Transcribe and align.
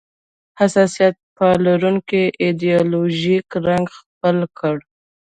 حساسیت 0.59 1.15
پاروونکی 1.37 2.23
ایدیالوژیک 2.43 3.47
رنګ 3.67 3.85
خپل 3.97 4.37
کړ 4.57 4.75